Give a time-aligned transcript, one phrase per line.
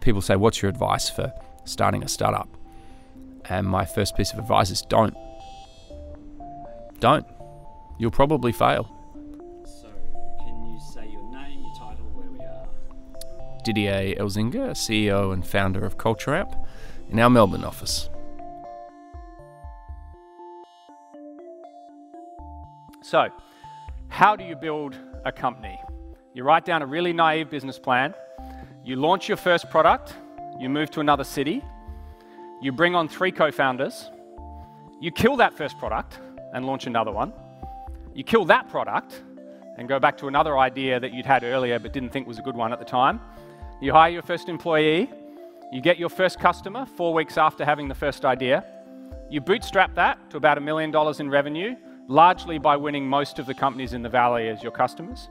[0.00, 1.32] people say, What's your advice for
[1.64, 2.48] starting a startup?
[3.46, 5.16] And my first piece of advice is don't.
[7.00, 7.26] Don't.
[7.98, 8.88] You'll probably fail.
[9.64, 9.88] So,
[10.38, 12.66] can you say your name, your title, where we are?
[13.64, 16.54] Didier Elzinga, CEO and founder of Culture Amp,
[17.10, 18.08] in our Melbourne office.
[23.02, 23.28] So,
[24.08, 25.80] how do you build a company?
[26.32, 28.14] You write down a really naive business plan,
[28.84, 30.14] you launch your first product,
[30.58, 31.62] you move to another city,
[32.60, 34.10] you bring on three co founders,
[35.00, 36.18] you kill that first product
[36.54, 37.32] and launch another one,
[38.14, 39.22] you kill that product
[39.76, 42.42] and go back to another idea that you'd had earlier but didn't think was a
[42.42, 43.20] good one at the time,
[43.80, 45.10] you hire your first employee,
[45.72, 48.64] you get your first customer four weeks after having the first idea,
[49.30, 51.76] you bootstrap that to about a million dollars in revenue,
[52.08, 55.28] largely by winning most of the companies in the valley as your customers.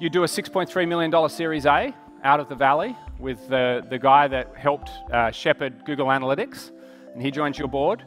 [0.00, 1.94] You do a $6.3 million Series A
[2.24, 6.70] out of the valley with the, the guy that helped uh, shepherd Google Analytics,
[7.12, 8.02] and he joins your board.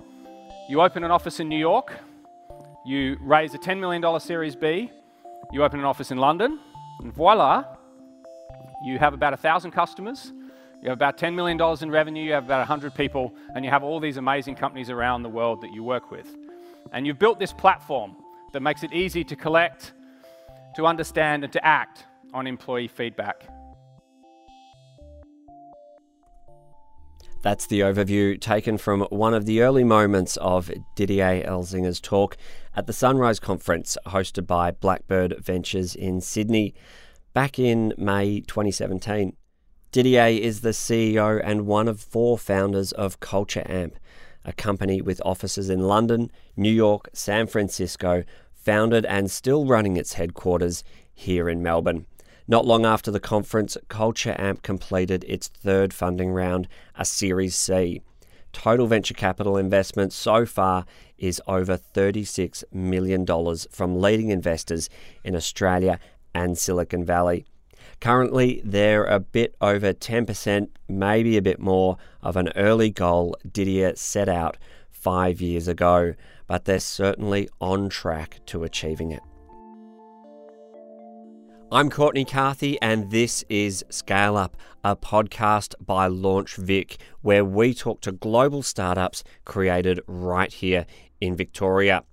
[0.68, 1.94] You open an office in New York.
[2.86, 4.92] You raise a $10 million Series B.
[5.52, 6.60] You open an office in London,
[7.00, 7.64] and voila,
[8.84, 10.34] you have about 1,000 customers.
[10.82, 12.24] You have about $10 million in revenue.
[12.24, 15.62] You have about 100 people, and you have all these amazing companies around the world
[15.62, 16.36] that you work with.
[16.92, 18.16] And you've built this platform
[18.54, 19.94] that makes it easy to collect,
[20.76, 23.48] to understand, and to act on employee feedback.
[27.46, 32.38] That's the overview taken from one of the early moments of Didier Elzinga's talk
[32.76, 36.74] at the Sunrise Conference hosted by Blackbird Ventures in Sydney
[37.34, 39.36] back in May 2017.
[39.92, 43.96] Didier is the CEO and one of four founders of Culture Amp,
[44.44, 48.24] a company with offices in London, New York, San Francisco,
[48.66, 52.06] founded and still running its headquarters here in Melbourne.
[52.48, 58.02] Not long after the conference, Culture Amp completed its third funding round, a Series C.
[58.52, 60.86] Total venture capital investment so far
[61.18, 63.26] is over $36 million
[63.70, 64.90] from leading investors
[65.24, 66.00] in Australia
[66.34, 67.46] and Silicon Valley.
[68.02, 73.96] Currently, they're a bit over 10%, maybe a bit more, of an early goal Didier
[73.96, 74.58] set out
[74.92, 76.14] five years ago,
[76.48, 79.22] but they're certainly on track to achieving it.
[81.72, 87.74] I'm Courtney Carthy, and this is Scale Up, a podcast by Launch Vic, where we
[87.74, 90.86] talk to global startups created right here
[91.20, 92.04] in Victoria.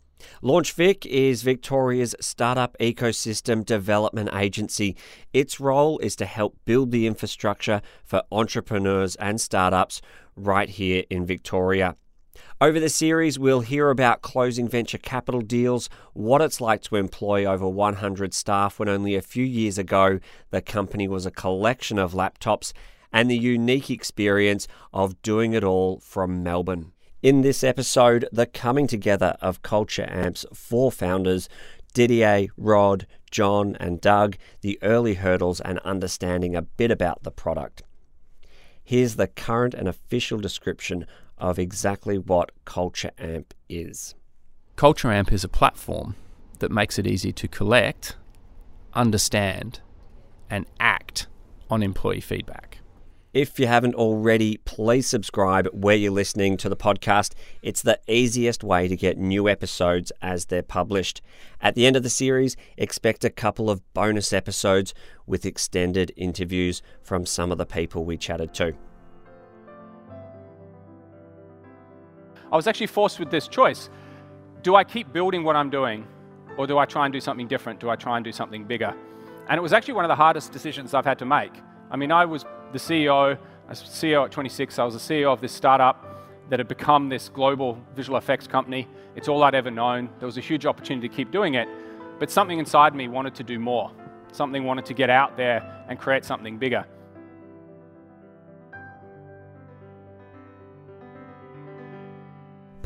[0.40, 4.96] Launch Vic is Victoria's startup ecosystem development agency.
[5.32, 10.00] Its role is to help build the infrastructure for entrepreneurs and startups
[10.34, 11.96] right here in Victoria.
[12.62, 17.44] Over the series, we'll hear about closing venture capital deals, what it's like to employ
[17.44, 20.20] over 100 staff when only a few years ago
[20.52, 22.72] the company was a collection of laptops,
[23.12, 26.92] and the unique experience of doing it all from Melbourne.
[27.20, 31.48] In this episode, the coming together of Culture Amp's four founders
[31.94, 37.82] Didier, Rod, John, and Doug, the early hurdles, and understanding a bit about the product.
[38.84, 41.06] Here's the current and official description
[41.38, 44.14] of exactly what Culture Amp is.
[44.76, 46.14] Culture Amp is a platform
[46.60, 48.16] that makes it easy to collect,
[48.94, 49.80] understand,
[50.48, 51.26] and act
[51.70, 52.78] on employee feedback.
[53.32, 57.32] If you haven't already, please subscribe where you're listening to the podcast.
[57.62, 61.22] It's the easiest way to get new episodes as they're published.
[61.58, 64.92] At the end of the series, expect a couple of bonus episodes
[65.26, 68.74] with extended interviews from some of the people we chatted to.
[72.52, 73.88] I was actually forced with this choice.
[74.62, 76.06] Do I keep building what I'm doing,
[76.58, 77.80] or do I try and do something different?
[77.80, 78.94] Do I try and do something bigger?
[79.48, 81.52] And it was actually one of the hardest decisions I've had to make.
[81.90, 85.32] I mean, I was the CEO, I was CEO at 26, I was the CEO
[85.32, 86.06] of this startup
[86.50, 88.86] that had become this global visual effects company.
[89.16, 90.10] It's all I'd ever known.
[90.18, 91.66] There was a huge opportunity to keep doing it,
[92.18, 93.90] but something inside me wanted to do more.
[94.30, 96.84] Something wanted to get out there and create something bigger.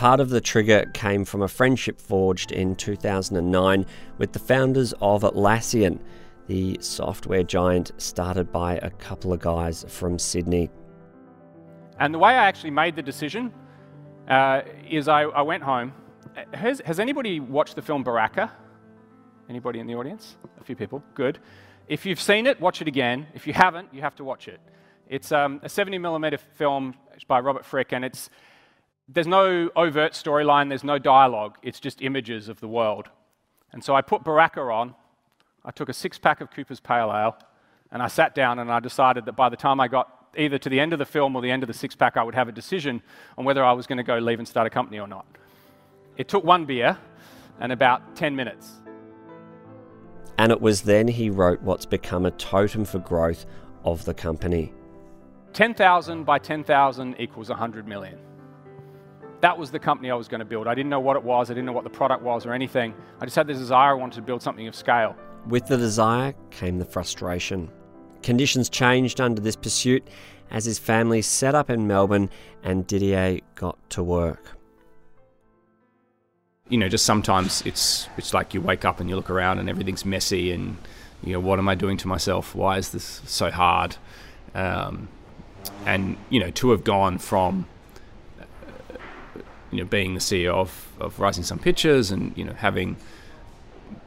[0.07, 3.85] Part of the trigger came from a friendship forged in 2009
[4.19, 5.99] with the founders of Atlassian,
[6.47, 10.71] the software giant started by a couple of guys from Sydney.
[11.99, 13.53] And the way I actually made the decision
[14.29, 15.93] uh, is I, I, went home.
[16.55, 18.53] Has, has anybody watched the film Baraka?
[19.49, 20.37] Anybody in the audience?
[20.61, 21.03] A few people.
[21.15, 21.41] Good.
[21.89, 23.27] If you've seen it, watch it again.
[23.35, 24.61] If you haven't, you have to watch it.
[25.09, 26.95] It's um, a 70 millimeter film
[27.27, 28.31] by Robert Frick, and it's
[29.09, 33.09] there's no overt storyline, there's no dialogue, it's just images of the world.
[33.73, 34.95] And so I put Baraka on,
[35.65, 37.37] I took a six pack of Cooper's Pale Ale,
[37.93, 40.69] And I sat down and I decided that by the time I got either to
[40.69, 42.49] the end of the film or the end of the six pack, I would have
[42.49, 43.03] a decision
[43.39, 45.27] on whether I was going to go leave and start a company or not.
[46.17, 46.99] It took one beer
[47.61, 48.81] and about 10 minutes.
[50.39, 53.47] And it was then he wrote what's become a totem for growth
[53.85, 54.73] of the company.
[55.53, 58.19] 10,000 by 10,000 equals 100 million.
[59.41, 60.67] That was the company I was going to build.
[60.67, 62.95] I didn't know what it was, I didn't know what the product was or anything.
[63.21, 65.15] I just had the desire, I wanted to build something of scale.
[65.47, 67.71] With the desire came the frustration.
[68.23, 70.07] Conditions changed under this pursuit
[70.51, 72.31] as his family set up in Melbourne
[72.63, 74.53] and Didier got to work.
[76.69, 79.71] You know, just sometimes it's it's like you wake up and you look around and
[79.71, 80.77] everything's messy and
[81.23, 82.55] you know what am I doing to myself?
[82.57, 83.97] Why is this so hard?
[84.55, 85.09] Um,
[85.85, 87.69] and you know, to have gone from
[89.71, 92.97] you know being the CEO of, of Rising Sun Pictures and you know having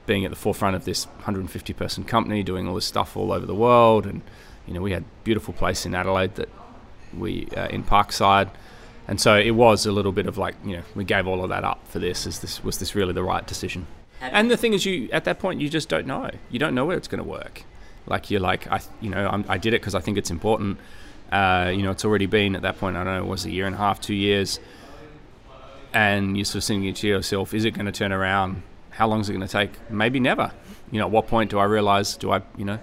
[0.05, 3.45] being at the forefront of this 150 person company, doing all this stuff all over
[3.45, 4.21] the world, and
[4.65, 6.49] you know we had a beautiful place in Adelaide that
[7.17, 8.49] we uh, in Parkside,
[9.07, 11.49] and so it was a little bit of like you know we gave all of
[11.49, 12.25] that up for this.
[12.25, 13.85] Is this was this really the right decision?
[14.21, 16.29] And the thing is, you at that point you just don't know.
[16.49, 17.63] You don't know where it's going to work.
[18.07, 20.79] Like you're like I you know I'm, i did it because I think it's important.
[21.31, 23.51] Uh, you know it's already been at that point I don't know it was a
[23.51, 24.59] year and a half, two years,
[25.93, 28.63] and you're sort of thinking to yourself, is it going to turn around?
[28.99, 29.71] how long is it going to take?
[29.89, 30.51] Maybe never.
[30.91, 32.79] You know, at what point do I realize, do I, you know,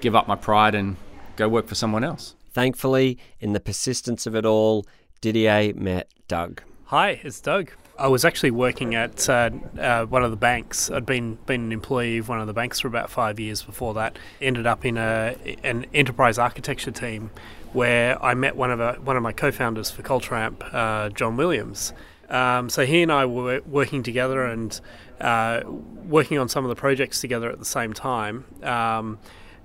[0.00, 0.96] give up my pride and
[1.36, 2.34] go work for someone else?
[2.52, 4.86] Thankfully, in the persistence of it all,
[5.20, 6.62] Didier met Doug.
[6.84, 7.70] Hi, it's Doug.
[7.98, 10.90] I was actually working at uh, uh, one of the banks.
[10.90, 13.92] I'd been been an employee of one of the banks for about five years before
[13.94, 14.18] that.
[14.40, 17.30] Ended up in a an enterprise architecture team
[17.74, 21.36] where I met one of a, one of my co-founders for Culture Amp, uh, John
[21.36, 21.92] Williams.
[22.32, 24.80] Um, so he and I were working together and
[25.20, 28.44] uh, working on some of the projects together at the same time.
[28.62, 29.18] Um,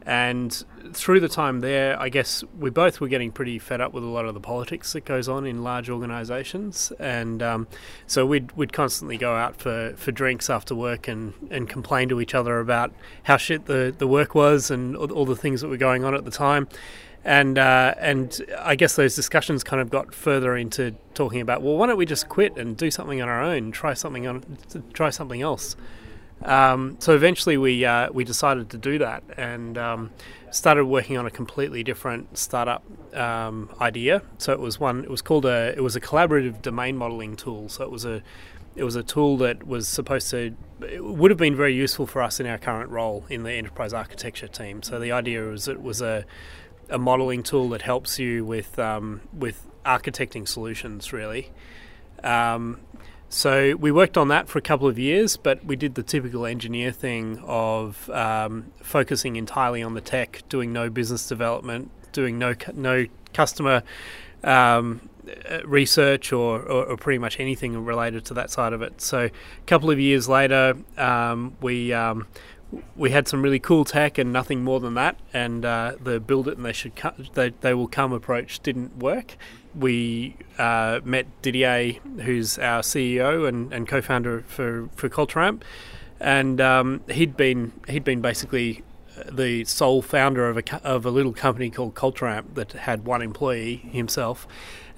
[0.07, 4.05] and through the time there, I guess we both were getting pretty fed up with
[4.05, 7.67] a lot of the politics that goes on in large organisations, and um,
[8.05, 12.21] so we'd we'd constantly go out for, for drinks after work and, and complain to
[12.21, 12.93] each other about
[13.23, 16.15] how shit the, the work was and all, all the things that were going on
[16.15, 16.69] at the time
[17.23, 21.75] and uh, and I guess those discussions kind of got further into talking about well,
[21.75, 24.57] why don't we just quit and do something on our own, try something on,
[24.93, 25.75] try something else.
[26.43, 30.11] Um, so eventually we uh, we decided to do that and um,
[30.51, 32.83] started working on a completely different startup
[33.15, 34.21] um, idea.
[34.37, 35.03] So it was one.
[35.03, 35.73] It was called a.
[35.75, 37.69] It was a collaborative domain modeling tool.
[37.69, 38.21] So it was a.
[38.75, 40.55] It was a tool that was supposed to.
[40.81, 43.91] It would have been very useful for us in our current role in the enterprise
[43.91, 44.83] architecture team.
[44.83, 46.25] So the idea was it was a
[46.89, 51.51] a modeling tool that helps you with um, with architecting solutions, really.
[52.23, 52.79] Um,
[53.29, 56.45] so we worked on that for a couple of years, but we did the typical
[56.45, 62.55] engineer thing of um, focusing entirely on the tech, doing no business development, doing no
[62.73, 63.83] no customer
[64.43, 65.09] um,
[65.65, 69.01] research or, or, or, pretty much anything related to that side of it.
[69.01, 69.31] So a
[69.65, 72.27] couple of years later, um, we um,
[72.95, 75.17] we had some really cool tech and nothing more than that.
[75.33, 78.97] And uh, the build it and they should co- they, they will come approach didn't
[78.97, 79.37] work.
[79.75, 85.61] We uh, met Didier, who's our CEO and, and co-founder for for CultureAmp,
[86.19, 88.83] and um, he'd been he'd been basically
[89.31, 93.75] the sole founder of a of a little company called CultureAmp that had one employee
[93.75, 94.47] himself.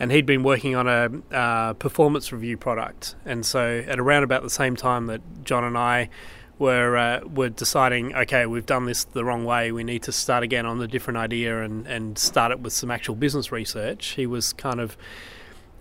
[0.02, 4.44] And he'd been working on a uh, performance review product, and so at around about
[4.44, 6.10] the same time that John and I
[6.60, 9.72] were uh, were deciding, okay, we've done this the wrong way.
[9.72, 12.92] We need to start again on a different idea and and start it with some
[12.92, 14.10] actual business research.
[14.10, 14.98] He was kind of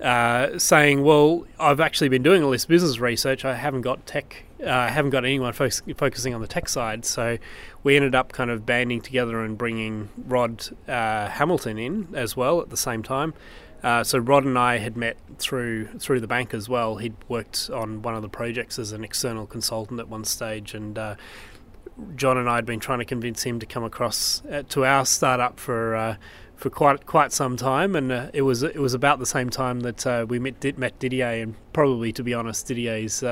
[0.00, 3.44] uh, saying, well, I've actually been doing all this business research.
[3.44, 4.44] I haven't got tech.
[4.62, 7.04] Uh, I haven't got anyone fo- focusing on the tech side.
[7.04, 7.38] So
[7.82, 12.60] we ended up kind of banding together and bringing Rod uh, Hamilton in as well
[12.60, 13.34] at the same time.
[13.82, 16.96] Uh, so Rod and I had met through through the bank as well.
[16.96, 20.98] He'd worked on one of the projects as an external consultant at one stage, and
[20.98, 21.14] uh,
[22.16, 25.06] John and I had been trying to convince him to come across uh, to our
[25.06, 26.16] startup for uh,
[26.56, 27.94] for quite quite some time.
[27.94, 30.98] And uh, it was it was about the same time that uh, we met met
[30.98, 33.22] Didier, and probably to be honest, Didier's.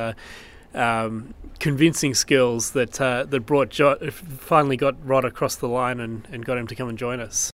[0.75, 6.45] Um, convincing skills that that brought jo- finally got Rod across the line and, and
[6.45, 7.51] got him to come and join us.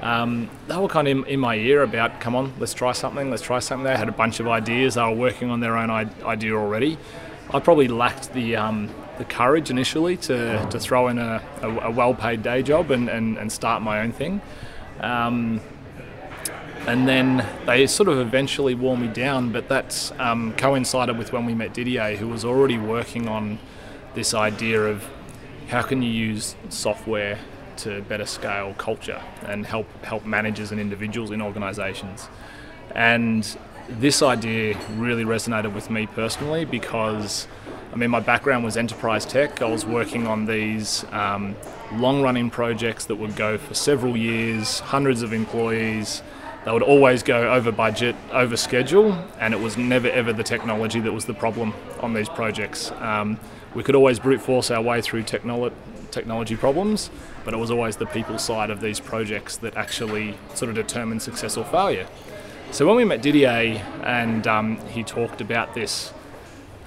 [0.00, 3.30] Um, they were kind of in, in, my ear about, come on, let's try something,
[3.30, 3.84] let's try something.
[3.84, 4.94] They had a bunch of ideas.
[4.94, 6.96] They were working on their own idea already.
[7.52, 8.88] I probably lacked the um,
[9.20, 13.36] the courage initially to, to throw in a, a, a well-paid day job and, and,
[13.36, 14.40] and, start my own thing.
[15.00, 15.60] Um,
[16.86, 21.44] and then they sort of eventually wore me down, but that um, coincided with when
[21.44, 23.58] we met Didier, who was already working on
[24.14, 25.06] this idea of
[25.68, 27.38] how can you use software
[27.84, 32.28] to better scale culture and help help managers and individuals in organisations.
[32.94, 33.46] And
[33.88, 37.46] this idea really resonated with me personally because
[37.92, 39.62] I mean, my background was enterprise tech.
[39.62, 41.56] I was working on these um,
[41.94, 46.22] long running projects that would go for several years, hundreds of employees.
[46.64, 51.00] They would always go over budget, over schedule, and it was never ever the technology
[51.00, 52.92] that was the problem on these projects.
[52.92, 53.40] Um,
[53.74, 55.72] we could always brute force our way through technolo-
[56.10, 57.10] technology problems,
[57.44, 61.22] but it was always the people side of these projects that actually sort of determined
[61.22, 62.06] success or failure.
[62.70, 66.12] So when we met Didier and um, he talked about this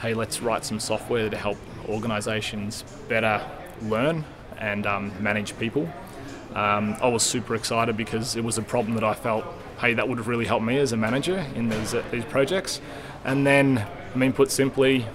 [0.04, 3.42] hey, let's write some software to help organisations better
[3.84, 4.26] learn
[4.58, 5.90] and um, manage people.
[6.56, 9.46] Um, I was super excited because it was a problem that I felt,
[9.80, 12.82] hey, that would have really helped me as a manager in these, uh, these projects.
[13.24, 13.78] And then,
[14.14, 15.06] I mean, put simply,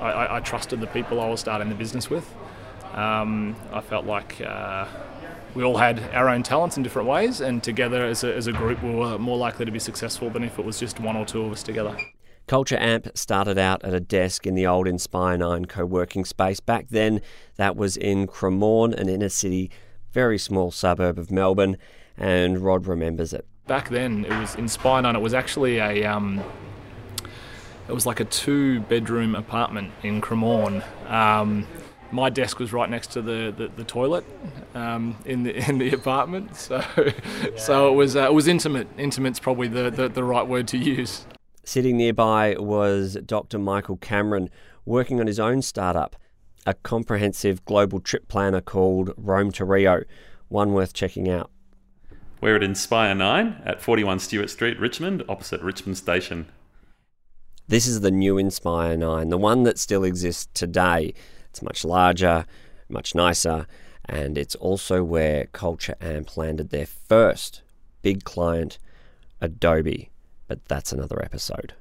[0.00, 2.34] I, I, I trusted the people I was starting the business with.
[2.94, 4.86] Um, I felt like uh,
[5.54, 8.52] we all had our own talents in different ways, and together as a, as a
[8.52, 11.24] group, we were more likely to be successful than if it was just one or
[11.24, 11.96] two of us together.
[12.46, 16.60] Culture Amp started out at a desk in the old Inspire 9 co working space.
[16.60, 17.20] Back then,
[17.56, 19.70] that was in Cremorne, an inner city,
[20.12, 21.76] very small suburb of Melbourne,
[22.16, 23.46] and Rod remembers it.
[23.66, 26.04] Back then, it was Inspire 9, it was actually a.
[26.04, 26.42] Um,
[27.86, 30.82] it was like a two bedroom apartment in Cremorne.
[31.10, 31.66] Um,
[32.10, 34.24] my desk was right next to the, the, the toilet
[34.74, 37.10] um, in the in the apartment, so yeah.
[37.56, 38.88] so it was uh, it was intimate.
[38.96, 41.26] Intimate's probably the, the, the right word to use.
[41.64, 43.58] Sitting nearby was Dr.
[43.58, 44.48] Michael Cameron,
[44.86, 46.16] working on his own startup,
[46.64, 50.02] a comprehensive global trip planner called Rome to Rio,
[50.48, 51.50] one worth checking out.
[52.40, 56.46] We're at Inspire 9 at 41 Stewart Street, Richmond, opposite Richmond Station.
[57.66, 61.12] This is the new Inspire 9, the one that still exists today.
[61.50, 62.46] It's much larger,
[62.88, 63.66] much nicer,
[64.04, 67.62] and it's also where Culture Amp landed their first
[68.02, 68.78] big client,
[69.40, 70.10] Adobe
[70.48, 71.74] but that's another episode.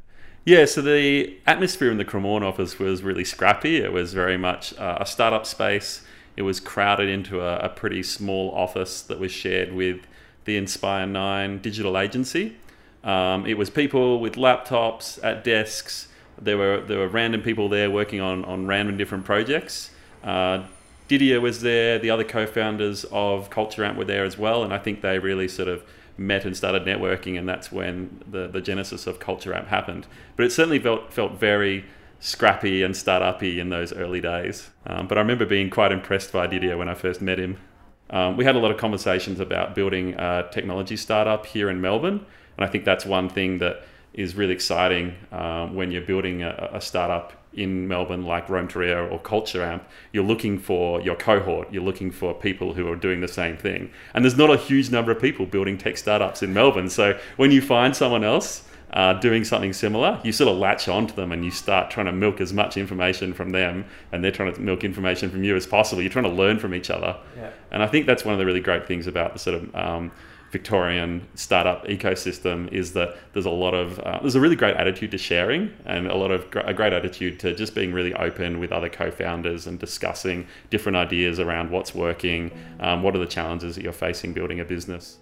[0.46, 3.78] Yeah, so the atmosphere in the Cremorne office was really scrappy.
[3.78, 6.06] It was very much uh, a startup space.
[6.36, 10.02] It was crowded into a, a, pretty small office that was shared with
[10.46, 12.56] the Inspire 9 digital agency.
[13.04, 16.10] Um, it was people with laptops at desks.
[16.40, 19.92] There were there were random people there working on, on random different projects.
[20.24, 20.64] Uh,
[21.08, 22.00] Didier was there.
[22.00, 25.48] The other co-founders of Culture Amp were there as well, and I think they really
[25.48, 25.84] sort of
[26.18, 30.08] met and started networking, and that's when the, the genesis of Culture Amp happened.
[30.36, 31.86] But it certainly felt felt very
[32.20, 34.70] scrappy and startupy in those early days.
[34.86, 37.58] Um, but I remember being quite impressed by Didier when I first met him.
[38.10, 42.26] Um, we had a lot of conversations about building a technology startup here in Melbourne,
[42.58, 43.84] and I think that's one thing that
[44.14, 48.80] is really exciting um, when you're building a, a startup in Melbourne, like Rome to
[48.80, 49.84] Rio or Culture Amp,
[50.14, 51.74] you're looking for your cohort.
[51.74, 53.90] You're looking for people who are doing the same thing.
[54.14, 56.90] And there's not a huge number of people building tech startups in Melbourne.
[56.90, 61.16] So when you find someone else uh, doing something similar, you sort of latch onto
[61.16, 64.54] them and you start trying to milk as much information from them, and they're trying
[64.54, 66.02] to milk information from you as possible.
[66.02, 67.18] You're trying to learn from each other.
[67.36, 67.50] Yeah.
[67.72, 70.12] And I think that's one of the really great things about the sort of um,
[70.52, 75.12] Victorian startup ecosystem is that there's a lot of uh, there's a really great attitude
[75.12, 78.60] to sharing and a lot of gr- a great attitude to just being really open
[78.60, 83.76] with other co-founders and discussing different ideas around what's working, um, what are the challenges
[83.76, 85.18] that you're facing building a business.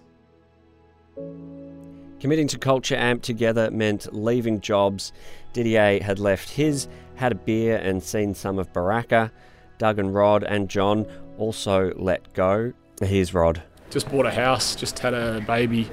[2.20, 5.12] Committing to Culture Amp together meant leaving jobs.
[5.52, 9.32] Didier had left his, had a beer, and seen some of Baraka.
[9.78, 11.06] Doug and Rod and John
[11.36, 12.72] also let go.
[13.02, 15.90] Here's Rod just bought a house, just had a baby.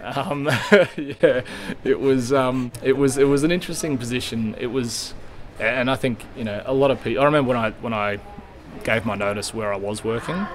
[0.00, 0.46] Um,
[0.96, 1.42] yeah,
[1.84, 4.54] it was um, it was it was an interesting position.
[4.58, 5.14] It was,
[5.60, 7.22] and I think you know a lot of people.
[7.22, 8.18] I remember when I when I
[8.84, 10.46] gave my notice where I was working.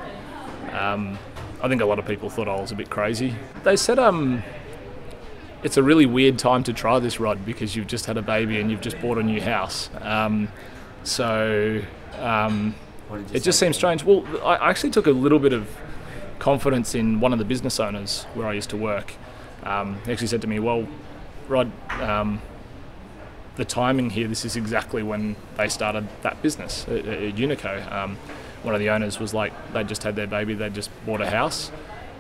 [0.72, 1.18] Um,
[1.62, 3.36] I think a lot of people thought I was a bit crazy.
[3.64, 4.44] They said um,
[5.64, 8.60] it's a really weird time to try this rod because you've just had a baby
[8.60, 9.90] and you've just bought a new house.
[10.02, 10.50] Um,
[11.04, 11.82] so
[12.20, 12.76] um,
[13.34, 14.04] it just seems strange.
[14.04, 15.68] Well, I actually took a little bit of
[16.48, 19.16] confidence in one of the business owners where I used to work.
[19.64, 20.88] Um, he actually said to me, "Well,
[21.50, 21.70] Rod,
[22.02, 22.42] um,
[23.58, 24.30] the timing here.
[24.30, 27.74] This is exactly when they started that business at, at Unico.
[27.92, 28.16] Um,
[28.64, 31.30] one of the owners was like, they just had their baby, they just bought a
[31.30, 31.70] house."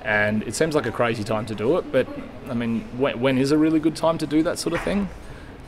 [0.03, 2.05] And it seems like a crazy time to do it, but
[2.49, 5.07] I mean, when, when is a really good time to do that sort of thing?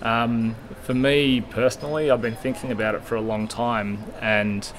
[0.01, 4.70] Um, for me personally, I've been thinking about it for a long time, and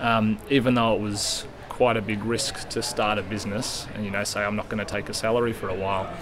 [0.00, 1.46] um, even though it was
[1.78, 4.84] quite a big risk to start a business and you know say I'm not going
[4.84, 6.12] to take a salary for a while.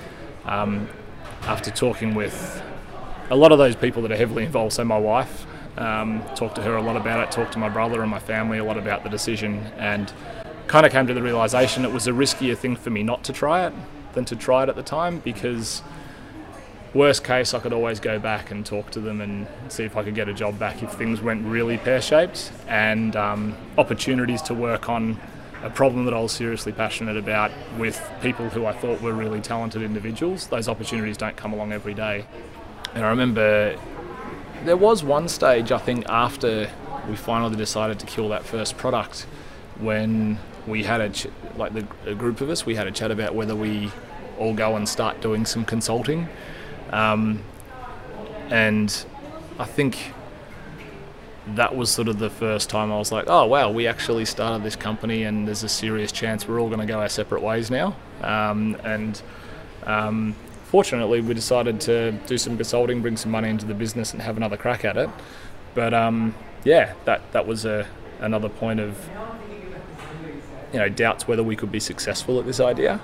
[0.45, 0.89] Um,
[1.43, 2.63] after talking with
[3.31, 5.47] a lot of those people that are heavily involved, so my wife,
[5.79, 7.31] Um, talked to her a lot about it.
[7.31, 10.11] Talked to my brother and my family a lot about the decision, and
[10.67, 13.33] kind of came to the realization it was a riskier thing for me not to
[13.33, 13.73] try it
[14.15, 15.83] than to try it at the time because
[16.95, 20.03] worst case I could always go back and talk to them and see if I
[20.03, 24.89] could get a job back if things went really pear-shaped and um, opportunities to work
[24.89, 25.19] on
[25.63, 29.41] a problem that I was seriously passionate about with people who I thought were really
[29.41, 30.47] talented individuals.
[30.49, 32.27] Those opportunities don't come along every day.
[32.95, 33.79] And I remember
[34.65, 36.71] there was one stage, I think, after
[37.09, 39.27] we finally decided to kill that first product
[39.79, 43.11] when we had a, ch- like the, a group of us, we had a chat
[43.11, 43.91] about whether we
[44.39, 46.29] all go and start doing some consulting.
[46.91, 47.43] Um,
[48.51, 49.05] and
[49.59, 50.13] I think
[51.55, 54.65] that was sort of the first time I was like, oh wow, we actually started
[54.65, 57.71] this company, and there's a serious chance we're all going to go our separate ways
[57.71, 57.97] now.
[58.23, 59.21] Um, and
[59.85, 60.35] um,
[60.65, 64.37] fortunately, we decided to do some consulting, bring some money into the business, and have
[64.37, 65.09] another crack at it.
[65.75, 66.35] But um,
[66.65, 67.87] yeah, that that was a
[68.21, 68.99] another point of
[70.73, 73.01] you know doubts whether we could be successful at this idea.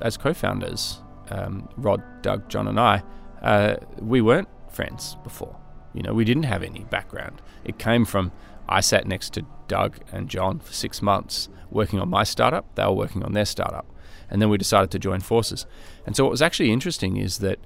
[0.00, 3.02] As co-founders, um, Rod, Doug, John, and I,
[3.42, 5.56] uh, we weren't friends before.
[5.94, 7.42] You know, we didn't have any background.
[7.64, 8.32] It came from
[8.68, 12.74] I sat next to Doug and John for six months working on my startup.
[12.76, 13.86] They were working on their startup,
[14.28, 15.66] and then we decided to join forces.
[16.06, 17.58] And so, what was actually interesting is that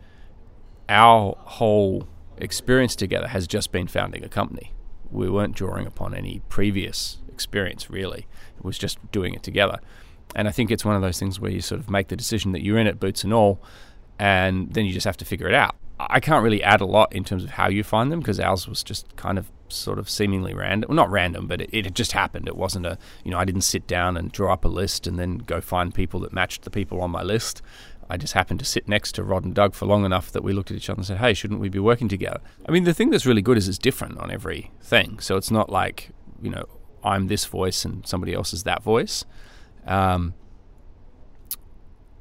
[0.88, 4.72] our whole experience together has just been founding a company.
[5.10, 8.26] We weren't drawing upon any previous experience, really.
[8.56, 9.78] It was just doing it together.
[10.34, 12.52] And I think it's one of those things where you sort of make the decision
[12.52, 13.62] that you're in it, boots and all,
[14.18, 15.76] and then you just have to figure it out.
[15.98, 18.66] I can't really add a lot in terms of how you find them because ours
[18.66, 20.88] was just kind of sort of seemingly random.
[20.88, 22.48] Well, not random, but it, it just happened.
[22.48, 25.18] It wasn't a, you know, I didn't sit down and draw up a list and
[25.18, 27.62] then go find people that matched the people on my list.
[28.10, 30.52] I just happened to sit next to Rod and Doug for long enough that we
[30.52, 32.40] looked at each other and said, hey, shouldn't we be working together?
[32.68, 35.20] I mean, the thing that's really good is it's different on every thing.
[35.20, 36.10] So it's not like,
[36.42, 36.66] you know,
[37.02, 39.24] I'm this voice and somebody else is that voice.
[39.86, 40.34] Um,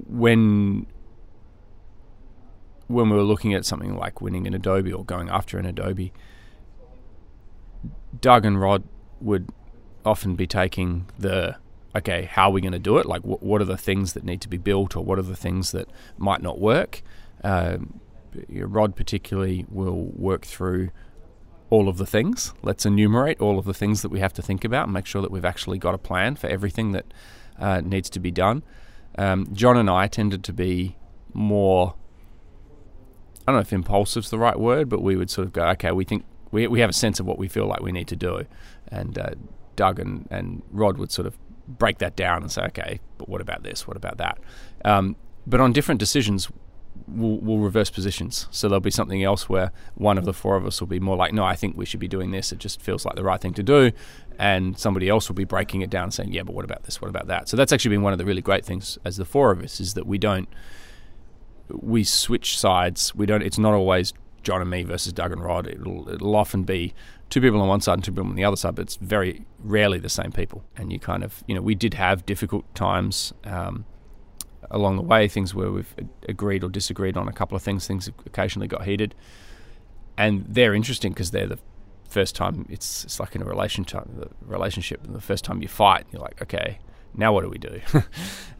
[0.06, 0.86] when
[2.88, 6.14] when we were looking at something like winning an Adobe or going after an Adobe,
[8.20, 8.84] Doug and Rod
[9.22, 9.50] would
[10.06, 11.56] often be taking the
[11.96, 13.06] okay, how are we going to do it?
[13.06, 15.36] Like, wh- what are the things that need to be built, or what are the
[15.36, 17.04] things that might not work?
[17.44, 18.00] Um,
[18.50, 20.90] Rod particularly will work through
[21.70, 22.54] all of the things.
[22.62, 25.22] Let's enumerate all of the things that we have to think about and make sure
[25.22, 27.06] that we've actually got a plan for everything that
[27.60, 28.64] uh, needs to be done.
[29.18, 30.96] Um, John and I tended to be
[31.34, 31.96] more.
[33.48, 35.66] I don't know if impulsive is the right word, but we would sort of go,
[35.70, 38.08] okay, we think we, we have a sense of what we feel like we need
[38.08, 38.46] to do,
[38.88, 39.32] and uh,
[39.76, 41.38] Doug and, and Rod would sort of
[41.68, 43.88] break that down and say, okay, but what about this?
[43.88, 44.38] What about that?
[44.86, 46.50] Um, but on different decisions,
[47.08, 48.48] we'll, we'll, reverse positions.
[48.52, 51.16] So there'll be something else where one of the four of us will be more
[51.16, 52.52] like, no, I think we should be doing this.
[52.52, 53.92] It just feels like the right thing to do.
[54.40, 57.02] And somebody else will be breaking it down and saying, yeah, but what about this?
[57.02, 57.50] What about that?
[57.50, 59.80] So that's actually been one of the really great things as the four of us
[59.80, 60.50] is that we don't,
[61.70, 63.14] we switch sides.
[63.16, 64.14] We don't, it's not always
[64.44, 65.68] John and me versus Doug and Rod.
[65.68, 66.94] It'll, it'll often be
[67.30, 69.46] two people on one side and two people on the other side, but it's very
[69.60, 70.64] rarely the same people.
[70.76, 73.34] And you kind of, you know, we did have difficult times.
[73.44, 73.86] Um,
[74.72, 75.94] along the way, things where we've
[76.28, 77.88] agreed or disagreed on a couple of things.
[77.88, 79.16] Things occasionally got heated,
[80.18, 81.60] and they're interesting because they're the
[82.08, 82.66] first time.
[82.70, 84.08] It's it's like in a relationship.
[84.46, 86.80] Relationship, the first time you fight, you're like, okay,
[87.16, 87.82] now what do we do?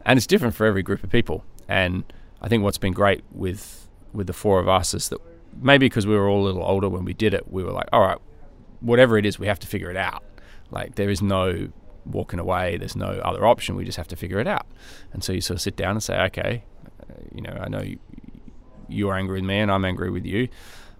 [0.06, 1.44] and it's different for every group of people.
[1.68, 2.04] And
[2.40, 5.20] I think what's been great with with the four of us is that
[5.60, 7.88] maybe because we were all a little older when we did it, we were like,
[7.92, 8.18] all right,
[8.80, 10.22] whatever it is, we have to figure it out.
[10.70, 11.68] Like there is no
[12.06, 12.76] walking away.
[12.76, 13.76] There's no other option.
[13.76, 14.66] We just have to figure it out.
[15.12, 16.64] And so you sort of sit down and say, okay,
[17.02, 17.98] uh, you know, I know you,
[18.88, 20.48] you're angry with me and I'm angry with you.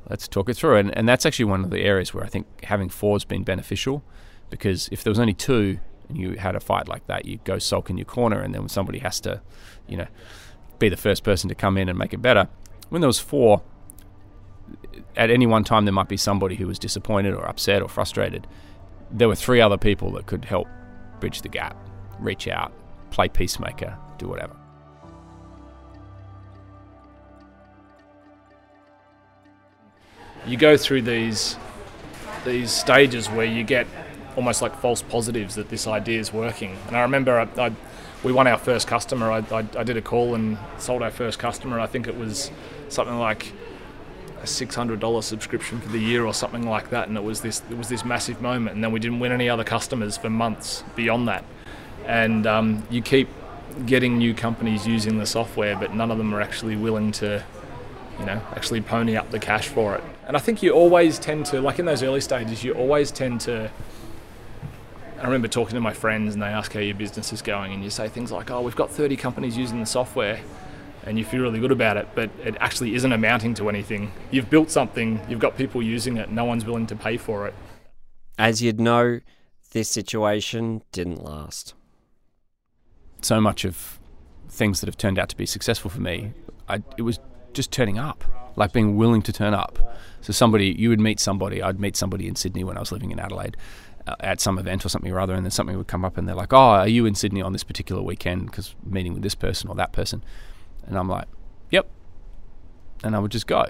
[0.09, 0.77] Let's talk it through.
[0.77, 3.43] And, and that's actually one of the areas where I think having four has been
[3.43, 4.03] beneficial
[4.51, 7.59] because if there was only two and you had a fight like that, you go
[7.59, 9.41] sulk in your corner and then somebody has to,
[9.89, 10.07] you know,
[10.79, 12.49] be the first person to come in and make it better.
[12.91, 13.63] When there was four,
[15.17, 18.47] at any one time there might be somebody who was disappointed or upset or frustrated.
[19.11, 20.69] There were three other people that could help
[21.21, 21.77] bridge the gap,
[22.19, 22.73] reach out,
[23.11, 24.57] play peacemaker, do whatever.
[30.47, 31.57] You go through these
[32.45, 33.87] these stages where you get
[34.37, 36.77] almost like false positives that this idea is working.
[36.89, 37.73] And I remember I, I,
[38.23, 39.31] we won our first customer.
[39.31, 41.81] I, I, I did a call and sold our first customer.
[41.81, 42.51] I think it was
[42.89, 43.53] something like
[44.45, 47.41] a six hundred dollar subscription for the year or something like that, and it was
[47.41, 48.77] this it was this massive moment.
[48.77, 51.45] And then we didn't win any other customers for months beyond that.
[52.07, 53.29] And um, you keep
[53.87, 57.43] getting new companies using the software, but none of them are actually willing to,
[58.21, 60.05] you know, actually pony up the cash for it.
[60.27, 63.41] And I think you always tend to, like in those early stages, you always tend
[63.43, 63.71] to.
[65.19, 67.83] I remember talking to my friends and they ask how your business is going, and
[67.83, 70.41] you say things like, "Oh, we've got 30 companies using the software."
[71.07, 74.11] And you feel really good about it, but it actually isn't amounting to anything.
[74.31, 77.55] You've built something, you've got people using it, no one's willing to pay for it.
[78.39, 79.21] As you'd know,
[79.73, 81.75] this situation didn't last.
[83.21, 83.99] So much of
[84.49, 86.33] things that have turned out to be successful for me,
[86.69, 87.19] I, it was
[87.53, 88.25] just turning up,
[88.57, 89.97] like being willing to turn up.
[90.21, 91.63] So somebody, you would meet somebody.
[91.63, 93.57] I'd meet somebody in Sydney when I was living in Adelaide
[94.07, 96.29] uh, at some event or something or other, and then something would come up, and
[96.29, 98.47] they're like, "Oh, are you in Sydney on this particular weekend?
[98.47, 100.25] Because meeting with this person or that person."
[100.87, 101.27] And I'm like,
[101.71, 101.89] "Yep,"
[103.03, 103.67] and I would just go.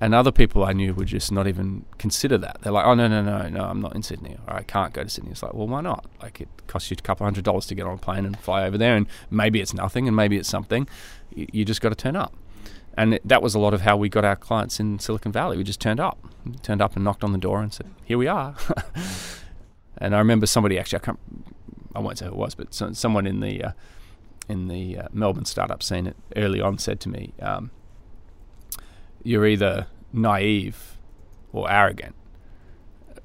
[0.00, 2.58] And other people I knew would just not even consider that.
[2.62, 5.02] They're like, "Oh no, no, no, no, I'm not in Sydney, or I can't go
[5.02, 6.06] to Sydney." It's like, well, why not?
[6.22, 8.64] Like, it costs you a couple hundred dollars to get on a plane and fly
[8.64, 10.88] over there, and maybe it's nothing, and maybe it's something.
[11.34, 12.32] You, you just got to turn up.
[12.96, 15.56] And it, that was a lot of how we got our clients in Silicon Valley.
[15.56, 18.18] We just turned up, we turned up and knocked on the door and said, "Here
[18.18, 18.54] we are."
[19.98, 21.18] and I remember somebody actually, I can't,
[21.96, 23.70] I won't say who it was, but so, someone in the uh,
[24.48, 27.70] in the uh, Melbourne startup scene early on said to me, um,
[29.22, 30.96] "You're either naive
[31.52, 32.14] or arrogant."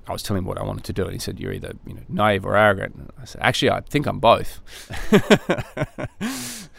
[0.05, 1.93] I was telling him what I wanted to do, and he said, "You're either you
[1.93, 4.59] know naive or arrogant." And I said, "Actually, I think I'm both."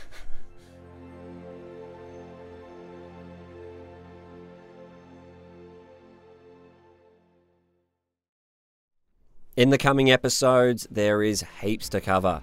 [9.57, 12.43] In the coming episodes, there is heaps to cover.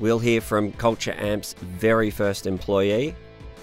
[0.00, 3.14] We'll hear from Culture Amp's very first employee.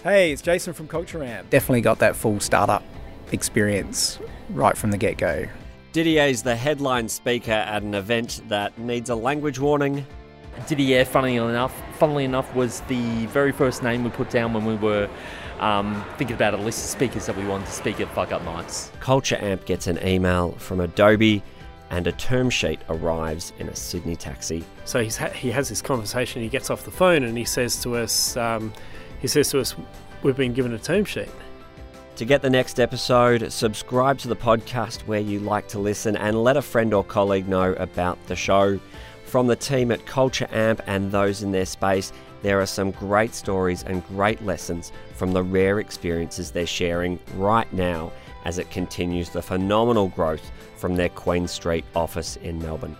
[0.03, 1.49] Hey, it's Jason from Culture Amp.
[1.49, 2.83] Definitely got that full startup
[3.31, 4.19] experience
[4.51, 5.47] right from the get go.
[5.93, 10.05] Didier's the headline speaker at an event that needs a language warning.
[10.67, 14.75] Didier, funnily enough, funnily enough, was the very first name we put down when we
[14.75, 15.09] were
[15.59, 18.43] um, thinking about a list of speakers that we wanted to speak at Fuck Up
[18.43, 18.91] Nights.
[18.99, 21.41] Culture Amp gets an email from Adobe
[21.89, 24.63] and a term sheet arrives in a Sydney taxi.
[24.85, 26.41] So he's ha- he has this conversation.
[26.41, 28.73] He gets off the phone and he says to us, um,
[29.19, 29.75] he says to us,
[30.23, 31.29] "We've been given a term sheet."
[32.17, 36.43] To get the next episode, subscribe to the podcast where you like to listen and
[36.43, 38.79] let a friend or colleague know about the show.
[39.25, 43.35] From the team at Culture Amp and those in their space, there are some great
[43.35, 48.11] stories and great lessons from the rare experiences they're sharing right now
[48.47, 52.95] as it continues the phenomenal growth from their Queen Street office in Melbourne.